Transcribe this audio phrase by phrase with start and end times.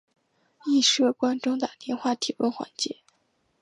[0.65, 2.97] 亦设观众打电话提问环节。